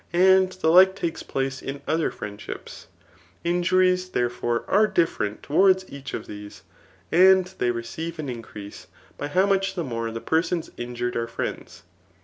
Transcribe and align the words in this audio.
And 0.13 0.51
the 0.51 0.69
like 0.71 0.95
takes 0.95 1.21
place 1.21 1.61
in 1.61 1.83
other 1.87 2.09
friendships. 2.09 2.87
Injuries^ 3.45 4.13
there 4.13 4.31
for^ 4.31 4.63
are 4.67 4.87
different 4.87 5.43
towards 5.43 5.85
each 5.91 6.15
of 6.15 6.25
these, 6.25 6.63
and 7.11 7.45
they 7.59 7.69
re 7.69 7.83
cdve 7.83 8.17
an 8.17 8.27
increase, 8.27 8.87
by 9.19 9.27
how 9.27 9.45
much 9.45 9.75
the 9.75 9.83
more 9.83 10.09
the 10.09 10.19
persons 10.19 10.71
injured 10.75 11.15
are 11.15 11.27
friends. 11.27 11.83